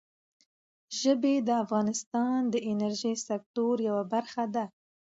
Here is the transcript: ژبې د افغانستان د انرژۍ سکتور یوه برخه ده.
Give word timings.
ژبې 0.99 1.35
د 1.47 1.49
افغانستان 1.63 2.37
د 2.53 2.55
انرژۍ 2.71 3.15
سکتور 3.27 3.75
یوه 3.89 4.03
برخه 4.13 4.43
ده. 4.55 4.65